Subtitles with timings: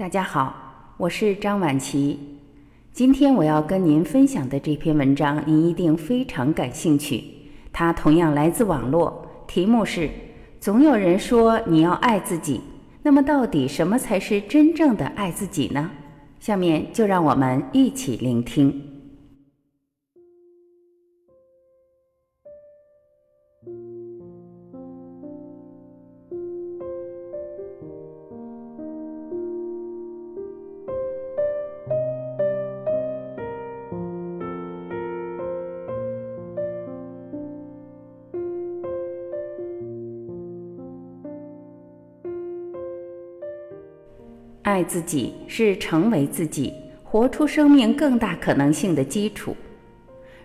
[0.00, 0.56] 大家好，
[0.96, 2.18] 我是张婉琪。
[2.90, 7.22] 今天我要跟您分享的这篇文章，您一定非常感兴趣。
[7.70, 10.08] 它同样来自网络，题目是
[10.58, 12.62] “总有人说你要爱自己”，
[13.04, 15.90] 那么到底什么才是真正的爱自己呢？
[16.38, 18.82] 下面就让我们一起聆听。
[44.70, 49.56] 爱自己是成为自己、活出生命更大可能性的基础。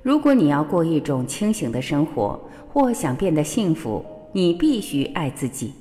[0.01, 5.73] 如果你要过一种清醒的生活，或想变得幸福，你必须爱自己。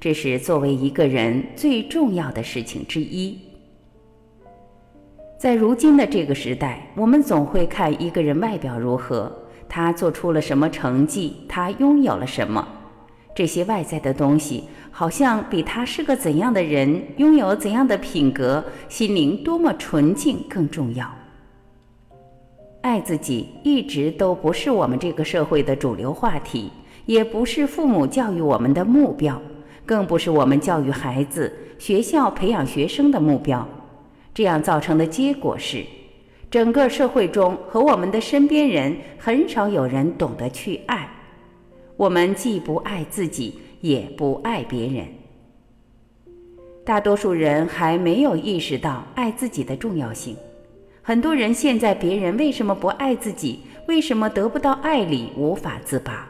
[0.00, 3.38] 这是作为一个人最重要的事情之一。
[5.38, 9.32] 在如今的这个时代，我们总会看一个人外表如何，
[9.68, 12.66] 他做出了什么成绩，他拥有了什么。
[13.36, 21.06] 这些外在的东西，好像比他是个怎样的人、拥有怎样的品格、心灵多么纯净更重要。
[22.80, 26.70] 爱自己一直都不是我们这个社会的主流话题，
[27.04, 29.38] 也不是父母教育我们的目标，
[29.84, 33.68] 更不是我们教育孩子、学校培养学生的目标。
[34.32, 35.84] 这样造成的结果是，
[36.50, 41.06] 整个社会中和我们的身边人很少有人懂得去爱。
[41.96, 45.06] 我们既不爱自己，也不爱别人。
[46.84, 50.36] 大多数人还没有意识到爱自己的重要性。
[51.02, 56.28] 很多人陷在别人为什么不爱自己，为什么得不到爱里无法自拔。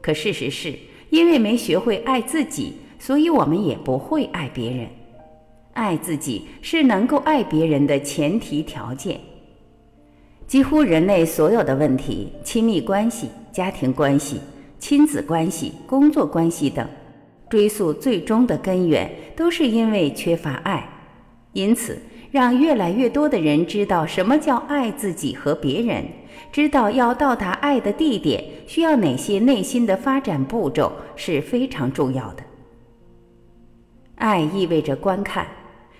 [0.00, 0.74] 可事实是，
[1.10, 4.86] 因为没学会爱自己，所以我们也不会爱别人。
[5.72, 9.20] 爱自己是能够爱别人的前提条件。
[10.46, 14.40] 几乎人类所有的问题，亲密关系、家庭关系。
[14.80, 16.84] 亲子关系、工作关系等，
[17.50, 20.88] 追溯最终的根源，都是因为缺乏爱。
[21.52, 21.98] 因此，
[22.30, 26.04] 让越来越多的人知道什么叫爱自己和别人，
[26.50, 32.42] 知道要到达爱的地点需要哪些内心的发展步骤是非常重要的。
[34.14, 35.46] 爱意味着观看，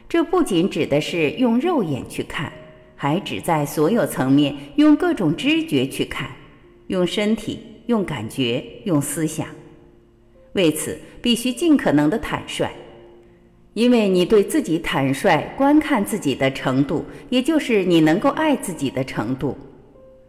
[0.09, 2.51] 这不仅指的是用肉眼去看，
[2.97, 6.31] 还指在所有层面用各种知觉去看，
[6.87, 7.59] 用身体。
[7.87, 9.47] 用感觉，用思想，
[10.53, 12.71] 为此必须尽可能的坦率，
[13.75, 19.57] 因为你对自己坦率观看自己的程度，也就是你能够爱自己的程度。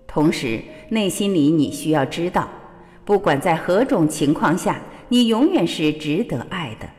[0.07, 2.49] 同时，内心里你需要知道，
[3.05, 6.89] 不管在何种情况下，你永远是值得爱的。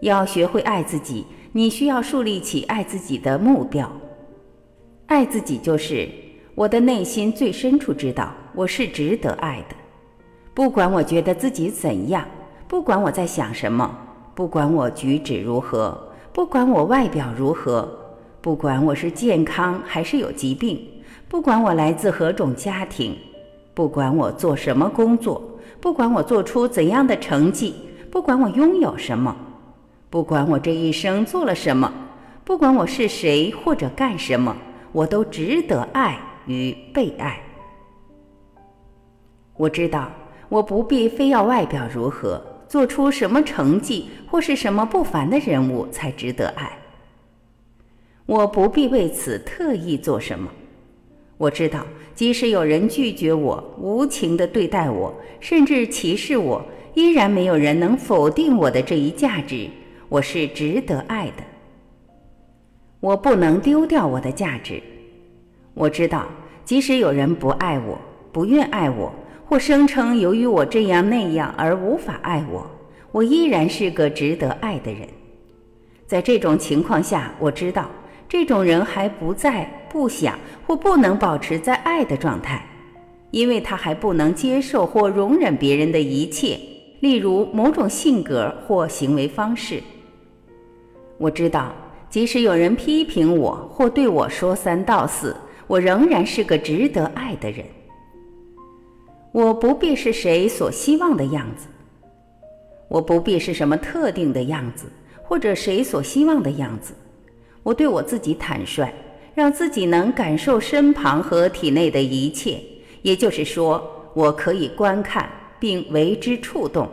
[0.00, 3.90] 要学会爱自己，你需要树立起爱自己的目标。
[5.06, 6.08] 爱自己就是。
[6.56, 9.74] 我的内心最深处知道我是值得爱的，
[10.54, 12.24] 不管我觉得自己怎样，
[12.68, 13.92] 不管我在想什么，
[14.34, 17.88] 不管我举止如何，不管我外表如何，
[18.40, 20.80] 不管我是健康还是有疾病，
[21.28, 23.16] 不管我来自何种家庭，
[23.74, 25.42] 不管我做什么工作，
[25.80, 27.74] 不管我做出怎样的成绩，
[28.10, 29.34] 不管我拥有什么，
[30.10, 31.92] 不管我这一生做了什么，
[32.44, 34.56] 不管我是谁或者干什么，
[34.92, 36.16] 我都值得爱。
[36.46, 37.40] 与被爱，
[39.56, 40.10] 我知道
[40.48, 46.78] 我不必非要外表如何，做出什么成绩或是什么不凡的人物才值得爱。
[48.26, 50.50] 我不必为此特意做什么。
[51.36, 59.68] 我知道，即使有人拒绝我、无情的对待我，甚至歧视我，依然没有人能否定我的这一价值。
[60.08, 61.42] 我是值得爱的。
[63.00, 64.80] 我不能丢掉我的价值。
[65.74, 66.26] 我知道，
[66.64, 67.98] 即使有人不爱我、
[68.32, 69.12] 不愿爱我，
[69.46, 72.68] 或声称由于我这样那样而无法爱我，
[73.12, 75.06] 我依然是个值得爱的人。
[76.06, 77.90] 在这种情况下，我知道
[78.28, 82.64] 这种人还不在、不想或不能保持在爱的状态，
[83.30, 86.58] 因为他还不能接受或容忍别人的一切，
[87.00, 89.82] 例如某种性格或行为方式。
[91.18, 91.72] 我知道，
[92.10, 95.36] 即使有人批评我或对我说三道四。
[95.66, 97.64] 我仍然是个值得爱的人。
[99.34, 101.66] 我不必是谁所希望的样子，
[102.86, 104.86] 我不必是什么特定的样子，
[105.24, 106.94] 或者谁所希望的样子。
[107.64, 108.94] 我对我自己坦率，
[109.34, 112.60] 让自己能感受身旁和体内的一切，
[113.02, 113.84] 也就是说，
[114.14, 115.28] 我可以观看
[115.58, 116.88] 并为之触动。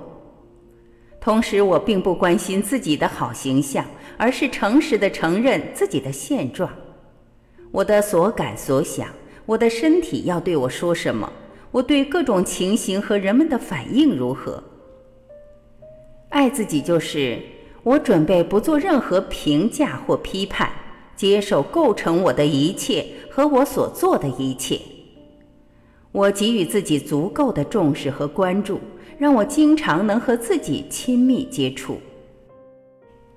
[1.19, 3.85] 同时，我并不关心自己的好形象，
[4.17, 6.67] 而是诚实的承认自己的现状。
[7.69, 9.09] 我的所感所想，
[9.45, 11.31] 我的身体要对我说什么？
[11.71, 14.61] 我对各种情形和人们的反应如何？
[16.29, 17.41] 爱自己就是
[17.83, 20.69] 我准备不做任何评价或批判，
[21.15, 24.79] 接受构成我的一切和我所做的一切。
[26.11, 28.79] 我给予自己足够的重视和关注，
[29.17, 31.97] 让我经常能和自己亲密接触。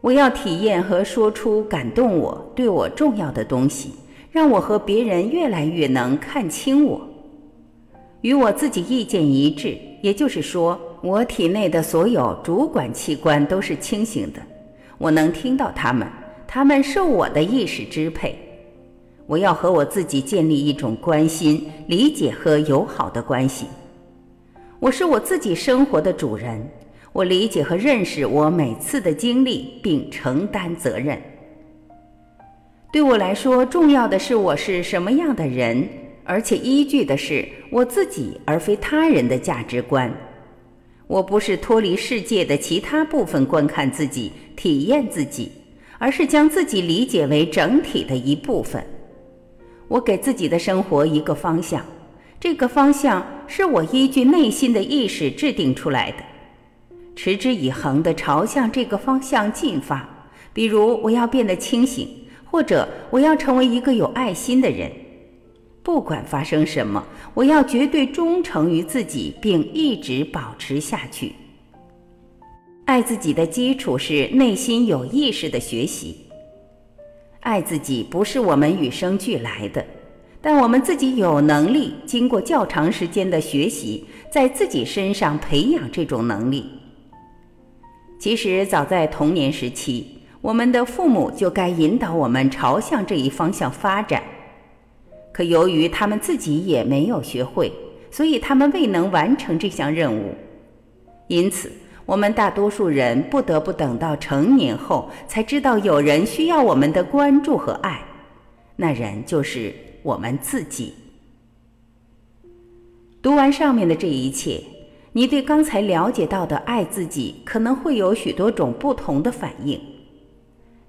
[0.00, 3.92] 我要体验和说出感动我、对我重要的东西。
[4.30, 7.00] 让我和别人越来越能看清我，
[8.24, 14.40] 与我自己意见一致，也就是说，我体内的所有主管器官都是清醒的，
[14.96, 16.08] 我能听到他们，
[16.46, 18.34] 他们受我的意识支配。
[19.26, 23.66] 我要和我自己建立一种关心、理解和友好的关系。
[24.80, 26.66] 我是我自己生活的主人，
[27.12, 31.20] 我理解和认识我每次的经历，并承担责任。
[32.90, 35.86] 对我来说，重要的是我是什么样的人，
[36.24, 40.12] 而且依据的是我自己而非他人的价值观。
[41.06, 45.52] 我不是脱离世界的其他部分观看自己、体验自己，
[45.98, 48.84] 而是将自己理解为整体的一部分。
[49.86, 51.84] 我给自己的生活一个方向，
[52.40, 56.16] 这个方向是我依据内心的意识制定出来的，
[57.14, 60.08] 持之以恒地朝向这个方向进发。
[60.54, 62.08] 比如，我要变得清醒。
[62.46, 64.88] 或者我要成为一个有爱心的人，
[65.84, 67.04] 不管发生什么，
[67.34, 71.34] 我要绝对忠诚于自己，并一直保持下去。
[72.86, 76.24] 爱自己的基础是内心有意识的学习。
[77.40, 79.84] 爱自己不是我们与生俱来的，
[80.40, 86.64] 但我们自己有能力经过较长时间的学习，在自己身上培养这种能力。
[88.18, 90.06] 其实早在童年时期。
[90.40, 94.22] 我们的父母就该引导我们朝向这一方向发展，
[95.34, 97.72] 可由于他们自己也没有学会，
[98.08, 100.32] 所以他们未能完成这项任务。
[101.26, 101.72] 因此，
[102.06, 108.00] 我们大多数人不得不等到成年后才知道有人需要我们的关注和爱，
[108.76, 110.94] 那人就是我们自己。
[113.20, 114.62] 读完上面的这一切，
[115.12, 119.80] 你对刚才了解到的爱自己可能会有许多种不同的反应。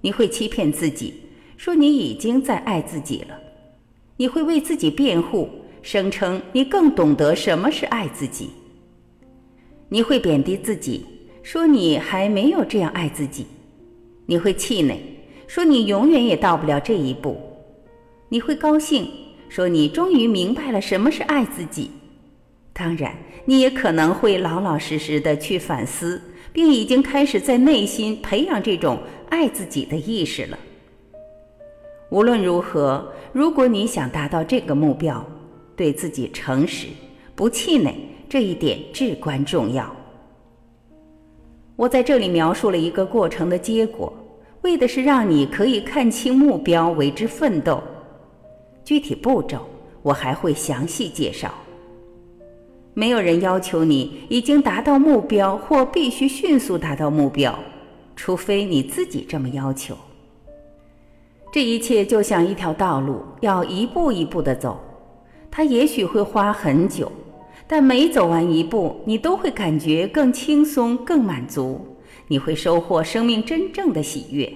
[0.01, 1.13] 你会欺骗自己，
[1.57, 3.35] 说你已经在爱自己了；
[4.17, 5.49] 你会为自己辩护，
[5.81, 8.47] 声称你更懂得什么是爱自己；
[9.89, 11.05] 你会贬低自己，
[11.43, 13.43] 说你还没有这样爱自己；
[14.25, 14.97] 你会气馁，
[15.47, 17.35] 说你永远也到不了这一步；
[18.29, 19.07] 你会高兴，
[19.49, 21.91] 说你终于明白了什么是爱自己。
[22.73, 23.15] 当然，
[23.45, 26.21] 你也可能会老老实实的去反思。
[26.53, 28.97] 并已经开始在内心培养这种
[29.27, 30.57] 爱自己的意识了。
[32.15, 35.21] 无论如何，如果你想达到这个目标，
[35.75, 36.87] 对自己诚实，
[37.35, 37.93] 不气馁，
[38.29, 39.93] 这一点至关重要。
[41.75, 44.13] 我在这里描述了一个过程的结果，
[44.61, 47.83] 为的是让你可以看清目标，为之奋斗。
[48.85, 49.67] 具体步骤，
[50.01, 51.53] 我还会详细介绍。
[52.93, 57.59] 没有人要求你已经达到目标或必须迅速达到目标，
[58.15, 59.97] 除非你自己这么要求。
[61.55, 64.77] 这一切就像一条道路，要一步一步的走。
[65.49, 67.09] 它也许会花很久，
[67.65, 71.79] 但每走完一步，你都会感觉更轻松、更满足。
[72.27, 74.51] 你会收获生命真正的喜悦。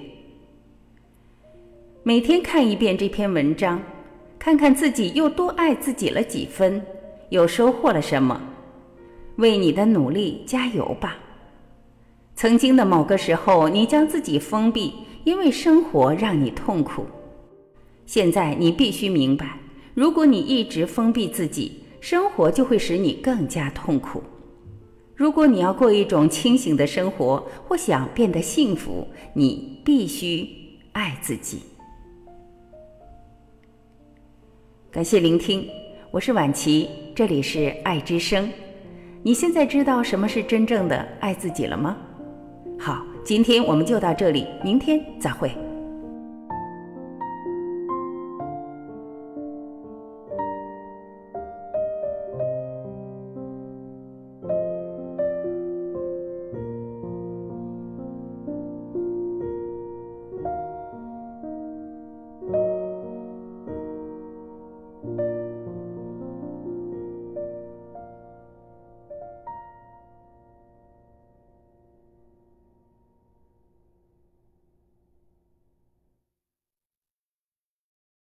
[2.04, 3.82] 每天看一遍这篇文章，
[4.38, 6.86] 看看自己又多爱自己了几分。
[7.30, 8.42] 又收获了什么？
[9.38, 11.16] 为你的努力加油吧！
[12.36, 14.94] 曾经的某个时候，你将自己封闭，
[15.30, 17.06] 因为生活让你痛苦。
[18.08, 19.60] 现在你必须明白，
[19.94, 24.24] 如果你一直封闭自己，生活就会使你更加痛苦。
[25.14, 30.50] 如果你要过一种清醒的生活，或想变得幸福，你必须
[30.94, 31.60] 爱自己。
[34.90, 35.70] 感谢聆听。
[36.10, 38.52] 我是婉琪，这里是爱之声。
[39.22, 41.96] 你现在知道什么是真正的爱自己了吗？
[42.80, 45.52] 好，今天我们就到这里，明天再会。